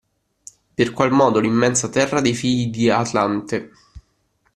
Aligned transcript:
Per 0.73 0.93
qual 0.93 1.11
modo 1.11 1.37
l'immensa 1.39 1.87
terra 1.87 2.21
dei 2.21 2.33
figli 2.33 2.71
di 2.71 2.89
Atlante. 2.89 3.71